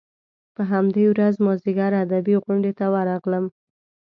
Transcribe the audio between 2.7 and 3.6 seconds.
ته ورغلم.